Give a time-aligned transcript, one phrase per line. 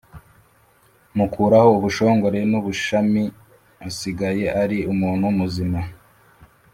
[1.17, 3.23] Mukuraho ubushongore n’ubushami
[3.87, 5.79] asigaye ari umuntu muzima